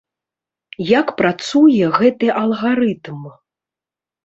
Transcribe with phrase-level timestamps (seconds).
[0.99, 3.31] Як працуе гэты алгарытм?